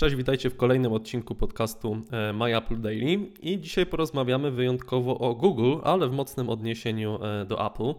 [0.00, 5.34] Cześć, witajcie w kolejnym odcinku podcastu e, My Apple Daily i dzisiaj porozmawiamy wyjątkowo o
[5.34, 7.94] Google, ale w mocnym odniesieniu e, do Apple.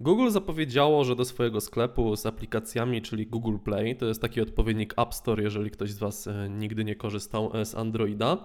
[0.00, 4.94] Google zapowiedziało, że do swojego sklepu z aplikacjami, czyli Google Play, to jest taki odpowiednik
[4.96, 8.44] App Store, jeżeli ktoś z Was e, nigdy nie korzystał z Androida,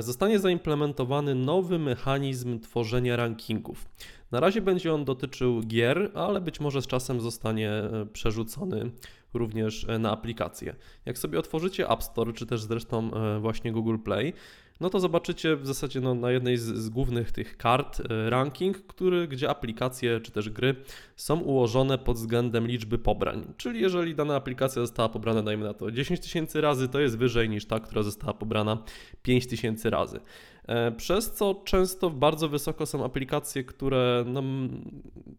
[0.00, 3.88] zostanie zaimplementowany nowy mechanizm tworzenia rankingów.
[4.30, 7.72] Na razie będzie on dotyczył gier, ale być może z czasem zostanie
[8.12, 8.90] przerzucony
[9.34, 10.76] również e, na aplikacje.
[11.06, 14.32] Jak sobie otworzycie App Store, czy też zresztą e, właśnie Google Play,
[14.80, 18.86] no to zobaczycie w zasadzie no, na jednej z, z, głównych tych kart e, ranking,
[18.86, 20.76] który, gdzie aplikacje czy też gry
[21.16, 23.52] są ułożone pod względem liczby pobrań.
[23.56, 27.48] Czyli jeżeli dana aplikacja została pobrana, dajmy na to 10 tysięcy razy, to jest wyżej
[27.48, 28.82] niż ta, która została pobrana
[29.22, 30.20] 5 tysięcy razy.
[30.68, 34.42] E, przez co często bardzo wysoko są aplikacje, które no,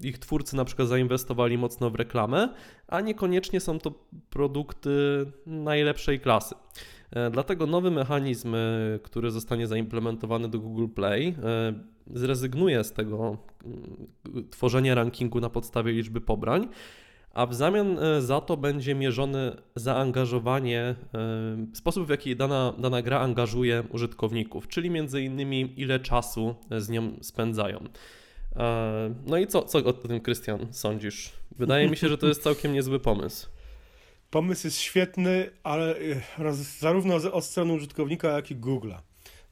[0.02, 2.50] ich twórcy na przykład zainwestowali mocno w reklamę,
[2.88, 3.92] a niekoniecznie są to
[4.30, 6.56] produkty najlepszej klasy.
[7.12, 8.60] E, dlatego nowy mechanizm, e,
[9.04, 11.36] który zostanie zaimplementowany do Google Play,
[12.14, 13.38] zrezygnuje z tego
[14.50, 16.68] tworzenia rankingu na podstawie liczby pobrań
[17.34, 20.96] a w zamian e, za to będzie mierzone zaangażowanie, e,
[21.74, 27.12] sposób w jaki dana, dana gra angażuje użytkowników, czyli między innymi ile czasu z nią
[27.22, 27.84] spędzają.
[28.56, 31.34] E, no i co, co o tym, Krystian, sądzisz?
[31.58, 33.50] Wydaje mi się, że to jest całkiem niezły pomysł.
[34.32, 35.96] Pomysł jest świetny, ale
[36.80, 38.98] zarówno od strony użytkownika, jak i Google'a.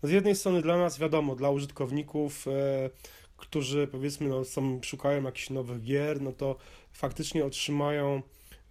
[0.03, 2.89] No z jednej strony dla nas, wiadomo, dla użytkowników, e,
[3.37, 6.55] którzy powiedzmy no, są, szukają jakichś nowych gier, no to
[6.93, 8.21] faktycznie otrzymają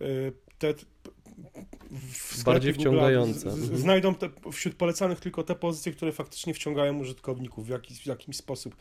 [0.00, 0.74] y, te
[2.44, 3.50] bardziej wciągające.
[3.50, 3.78] Z, z, mhm.
[3.78, 8.36] znajdą te, wśród polecanych tylko te pozycje, które faktycznie wciągają użytkowników w jakiś, w jakiś
[8.36, 8.76] sposób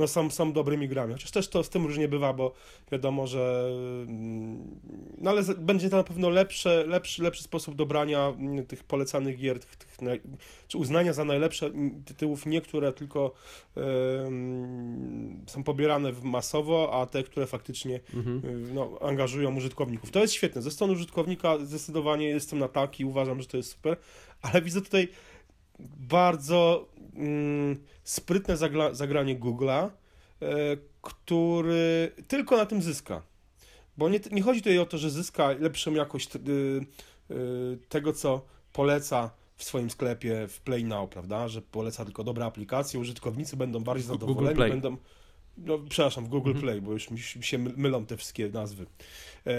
[0.00, 1.12] no, są, są dobrymi grami.
[1.12, 2.52] Chociaż też to z tym różnie bywa, bo
[2.92, 3.70] wiadomo, że
[4.08, 4.80] mm,
[5.18, 9.60] no ale będzie to na pewno lepsze, lepszy, lepszy sposób dobrania mm, tych polecanych gier,
[9.60, 9.98] tych, tych,
[10.68, 13.32] czy uznania za najlepsze mm, tytułów, nie które tylko
[13.76, 13.82] yy,
[15.46, 18.42] są pobierane masowo, a te, które faktycznie mhm.
[18.44, 20.10] yy, no, angażują użytkowników.
[20.10, 20.62] To jest świetne.
[20.62, 23.96] Ze strony użytkownika zdecydowanie jestem na tak i uważam, że to jest super,
[24.42, 25.08] ale widzę tutaj
[25.98, 29.90] bardzo mm, sprytne zagra zagranie Google'a,
[30.42, 33.22] e, który tylko na tym zyska.
[33.96, 36.40] Bo nie, nie chodzi tutaj o to, że zyska lepszą jakość y,
[37.30, 41.48] y, tego, co poleca w swoim sklepie w Play Now, prawda?
[41.48, 44.96] Że poleca tylko dobre aplikacje, użytkownicy będą bardziej zadowoleni, będą.
[45.58, 46.62] No, przepraszam, w Google mhm.
[46.62, 48.86] Play, bo już mi się mylą te wszystkie nazwy.
[49.46, 49.56] E,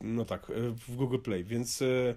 [0.00, 0.52] no tak,
[0.88, 2.14] w Google Play, więc e,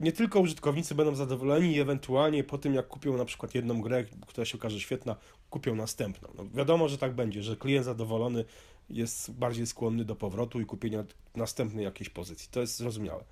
[0.00, 4.04] nie tylko użytkownicy będą zadowoleni i ewentualnie po tym, jak kupią na przykład jedną grę,
[4.26, 5.16] która się okaże świetna,
[5.50, 6.28] kupią następną.
[6.38, 8.44] No wiadomo, że tak będzie, że klient zadowolony
[8.90, 12.48] jest bardziej skłonny do powrotu i kupienia następnej jakiejś pozycji.
[12.50, 13.24] To jest zrozumiałe.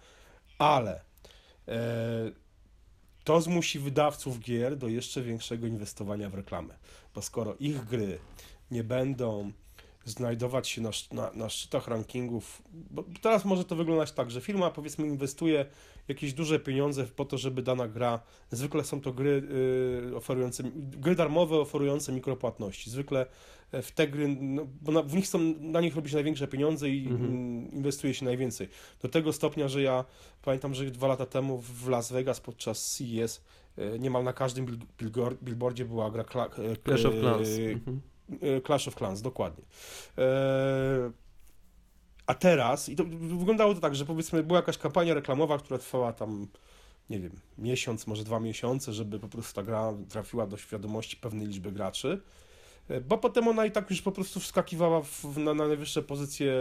[0.59, 1.01] Ale
[1.69, 2.33] e,
[3.25, 6.75] to zmusi wydawców gier do jeszcze większego inwestowania w reklamę,
[7.15, 8.19] bo skoro ich gry
[8.71, 9.53] nie będą
[10.05, 14.71] znajdować się na, na, na szczytach rankingów, bo teraz może to wyglądać tak, że firma
[14.71, 15.67] powiedzmy inwestuje
[16.09, 18.21] jakieś duże pieniądze po to, żeby dana gra,
[18.51, 19.43] zwykle są to gry
[20.11, 23.27] y, oferujące, gry darmowe oferujące mikropłatności, zwykle
[23.73, 26.49] e, w te gry, no, bo na, w nich są, na nich robi się największe
[26.49, 27.31] pieniądze i mhm.
[27.31, 28.69] Mm, inwestuje się najwięcej.
[29.03, 30.05] Do tego stopnia, że ja
[30.43, 33.45] pamiętam, że dwa lata temu w Las Vegas podczas CES
[33.79, 34.79] e, niemal na każdym
[35.43, 37.49] billboardzie była gra e, Clash of Clans.
[37.49, 38.14] Mhm
[38.67, 39.65] Clash of Clans, dokładnie.
[40.19, 41.11] E,
[42.27, 43.05] a teraz, i to
[43.39, 46.47] wyglądało to tak, że powiedzmy była jakaś kampania reklamowa, która trwała tam,
[47.11, 51.47] nie wiem, miesiąc, może dwa miesiące, żeby po prostu ta gra trafiła do świadomości pewnej
[51.47, 52.23] liczby graczy.
[52.89, 56.55] E, bo potem ona i tak już po prostu wskakiwała w, na, na najwyższe pozycje.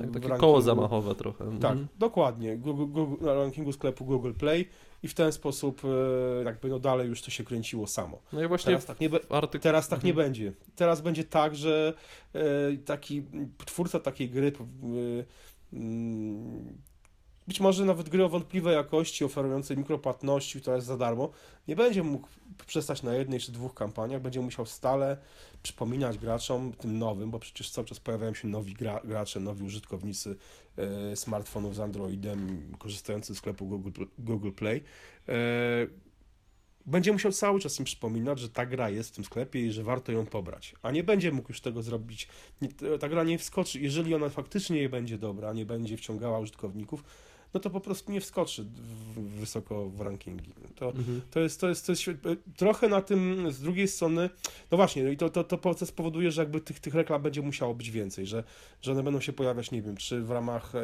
[0.00, 1.44] Tak, takie koło zamachowe trochę.
[1.44, 1.88] Tak, mhm.
[1.98, 2.56] dokładnie.
[2.56, 4.68] Google, Google, na rankingu sklepu Google Play
[5.02, 8.22] i w ten sposób e, jakby no dalej już to się kręciło samo.
[8.32, 9.62] No i właśnie teraz tak nie, artyk...
[9.62, 10.26] teraz tak nie mhm.
[10.26, 10.52] będzie.
[10.76, 11.94] Teraz będzie tak, że
[12.32, 13.22] e, taki
[13.66, 14.52] twórca takiej gry
[17.50, 21.30] być może nawet gry o wątpliwej jakości, oferującej mikropłatności, która jest za darmo,
[21.68, 22.28] nie będzie mógł
[22.66, 25.16] przestać na jednej czy dwóch kampaniach, będzie musiał stale
[25.62, 30.36] przypominać graczom, tym nowym, bo przecież cały czas pojawiają się nowi gra, gracze, nowi użytkownicy
[30.76, 34.82] e, smartfonów z Androidem, korzystający z sklepu Google, Google Play.
[35.28, 35.32] E,
[36.86, 39.82] będzie musiał cały czas im przypominać, że ta gra jest w tym sklepie i że
[39.82, 40.74] warto ją pobrać.
[40.82, 42.28] A nie będzie mógł już tego zrobić.
[43.00, 43.80] Ta gra nie wskoczy.
[43.80, 47.04] Jeżeli ona faktycznie nie będzie dobra, nie będzie wciągała użytkowników,
[47.54, 50.50] no to po prostu nie wskoczy w, wysoko w rankingi.
[50.76, 51.20] To, Mhm.
[51.30, 54.30] to jest, to jest, to jest świet- trochę na tym z drugiej strony,
[54.70, 57.22] no właśnie, no i to, to, to po- to spowoduje, że jakby tych, tych reklam
[57.22, 58.44] będzie musiało być więcej, że,
[58.82, 60.74] że one będą się pojawiać, nie wiem, czy w ramach...
[60.74, 60.80] E,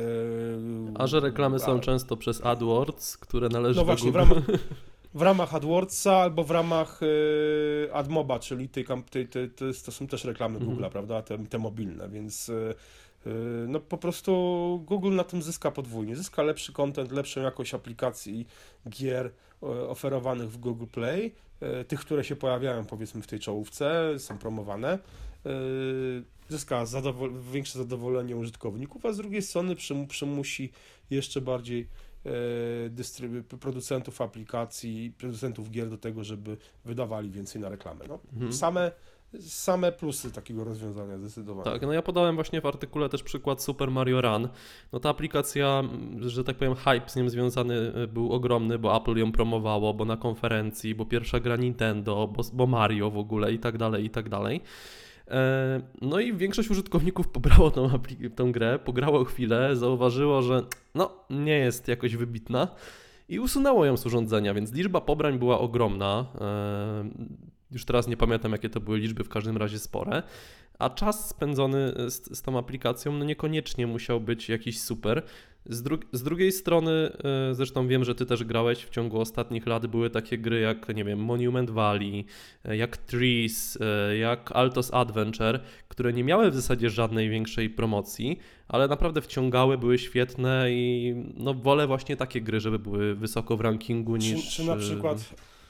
[0.95, 4.19] A że reklamy są często przez AdWords, które należy No do właśnie, w Google.
[4.29, 4.45] ramach,
[5.15, 7.01] w ramach AdWordsa albo w ramach
[7.87, 8.85] e, AdMoba, czyli tej,
[9.85, 10.77] to są też reklamy Mhm.
[10.79, 12.75] Google'a, prawda, te, te mobilne, więc e, e,
[13.69, 14.33] no po prostu
[14.87, 16.17] Google na tym zyska podwójnie.
[16.17, 18.47] Zyska lepszy content, lepszą jakość aplikacji,
[18.89, 24.15] gier e, oferowanych w Google Play, e, tych, które się pojawiają powiedzmy w tej czołówce,
[24.19, 24.99] są promowane.
[26.49, 30.73] Zyska zadowol- większe zadowolenie użytkowników, a z drugiej strony przymu- przymusi
[31.11, 31.89] jeszcze bardziej
[33.61, 38.05] producentów aplikacji, producentów gier do tego, żeby wydawali więcej na reklamę.
[38.09, 38.53] No, Mhm.
[38.53, 38.93] same,
[39.41, 41.65] same plusy takiego rozwiązania zdecydowanie.
[41.71, 44.49] Tak, no ja podałem właśnie w artykule też przykład Super Mario Run.
[44.93, 45.83] No ta aplikacja,
[46.21, 47.75] że tak powiem, hype z nią związany
[48.05, 52.43] y, był ogromny, bo Apple ją promowało, bo na konferencji, bo pierwsza gra Nintendo, bo,
[52.53, 54.61] bo Mario w ogóle i tak dalej, i tak dalej.
[55.29, 57.91] E, No i większość użytkowników pobrało tą,
[58.37, 60.63] tą grę, pograło chwilę, zauważyło, że
[60.95, 62.69] no nie jest jakoś wybitna
[63.29, 66.27] i usunęło ją z urządzenia, więc liczba pobrań była ogromna.
[66.41, 67.11] E,
[67.71, 70.23] Już teraz nie pamiętam, jakie to były liczby, w każdym razie spore.
[70.79, 75.23] A czas spędzony z, z tą aplikacją no niekoniecznie musiał być jakiś super.
[75.67, 76.91] Z, dru z drugiej strony,
[77.51, 80.89] e, zresztą wiem, że ty też grałeś w ciągu ostatnich lat, były takie gry jak,
[80.97, 82.25] nie wiem, Monument Valley,
[82.65, 83.79] e, jak Trees,
[84.21, 88.39] jak Altos Adventure, które nie miały w zasadzie żadnej większej promocji,
[88.69, 93.61] ale naprawdę wciągały, były świetne i no wolę właśnie takie gry, żeby były wysoko w
[93.61, 94.57] rankingu niż...
[94.57, 95.19] czy na przykład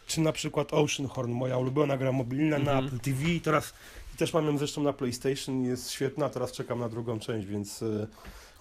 [0.06, 2.84] czy na przykład Oceanhorn, moja ulubiona gra mobilna na Mhm.
[2.86, 3.74] Apple TV i teraz
[4.16, 8.06] też mam ją zresztą na PlayStation jest świetna, teraz czekam na drugą część, więc y,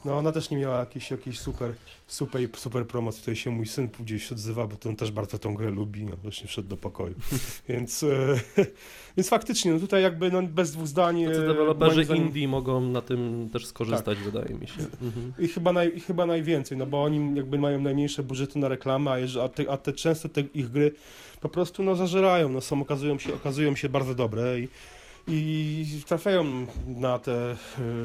[0.05, 1.73] no ona też nie miała jakiejś, jakiejś super,
[2.07, 3.19] super, super promocji.
[3.19, 6.15] Tutaj się mój syn gdzieś odzywa, bo to on też bardzo tą grę lubi, no
[6.23, 7.15] właśnie wszedł do pokoju.
[7.69, 8.39] więc, y,
[9.17, 11.25] więc faktycznie, no tutaj jakby no, bez dwóch zdań...
[11.25, 14.81] Tacy y, deweloperzy zdaniem- indie mogą na tym też skorzystać, wydaje mi się.
[15.01, 15.33] Mhm.
[15.39, 19.11] I chyba, naj, I chyba najwięcej, no bo oni jakby mają najmniejsze budżety na reklamę,
[19.11, 20.91] a, jeż- a, te, a te często te ich gry
[21.41, 24.67] po prostu no zażerają, no są, okazują się, okazują się bardzo dobre i,
[25.27, 27.57] i trafiają na te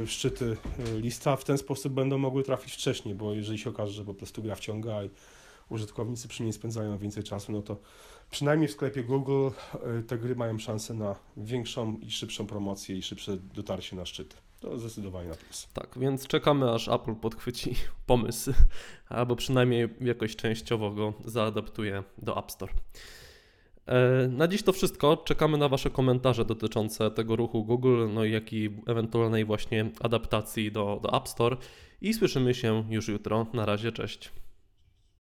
[0.03, 0.57] y, szczyty
[0.95, 4.15] y, lista, w ten sposób będą mogły trafić wcześniej, bo jeżeli się okaże, że po
[4.15, 5.11] prostu gra wciąga i
[5.69, 7.77] użytkownicy przy niej spędzają więcej czasu, no to
[8.31, 9.49] przynajmniej w sklepie Google
[9.99, 14.37] y, te gry mają szansę na większą i szybszą promocję i szybsze dotarcie na szczyty.
[14.61, 15.69] To zdecydowanie na plus.
[15.75, 17.75] Tak, więc czekamy aż Apple podchwyci
[18.07, 18.53] pomysł,
[19.09, 22.73] albo przynajmniej jakoś częściowo go zaadaptuje do App Store.
[23.91, 25.17] E, Na dziś to wszystko.
[25.17, 30.73] Czekamy na Wasze komentarze dotyczące tego ruchu Google, no i jak i ewentualnej właśnie adaptacji
[30.73, 31.57] do, do App Store.
[32.01, 33.47] I słyszymy się już jutro.
[33.55, 34.31] Na razie, cześć.